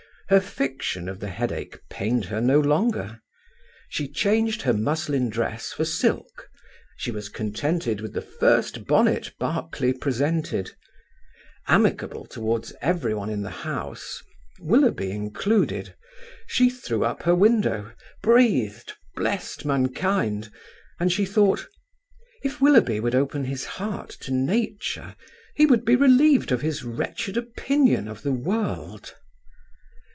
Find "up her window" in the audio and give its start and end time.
17.03-17.91